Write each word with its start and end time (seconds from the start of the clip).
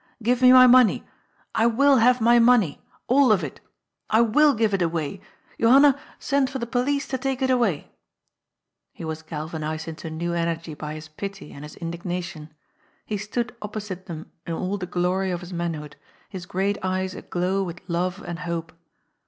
Give 0.23 0.41
me 0.41 0.51
my 0.51 0.65
money. 0.65 1.05
I 1.53 1.67
will 1.67 1.97
have 1.97 2.19
my 2.19 2.39
money. 2.39 2.83
All 3.05 3.31
of 3.31 3.43
it. 3.43 3.61
I 4.09 4.19
will 4.21 4.55
give 4.55 4.73
it 4.73 4.81
away. 4.81 5.21
Johanna, 5.59 5.95
send 6.17 6.49
for 6.49 6.57
tiie 6.57 6.71
police 6.71 7.07
to 7.09 7.19
take 7.19 7.39
it 7.43 7.51
away." 7.51 7.91
He 8.95 9.05
was 9.05 9.21
galvanised 9.21 9.87
into 9.87 10.09
new 10.09 10.33
energy 10.33 10.73
by 10.73 10.95
his 10.95 11.07
pity 11.07 11.53
and 11.53 11.63
his 11.63 11.75
indignation. 11.75 12.51
He 13.05 13.17
stood 13.17 13.55
opposite 13.61 14.07
them 14.07 14.31
in 14.47 14.53
all 14.55 14.79
the 14.79 14.87
glory 14.87 15.29
of 15.29 15.41
his 15.41 15.53
manhood, 15.53 15.97
his 16.29 16.47
great 16.47 16.79
eyes 16.81 17.13
aglow 17.13 17.61
with 17.61 17.87
love 17.87 18.23
and 18.25 18.39
hope. 18.39 18.71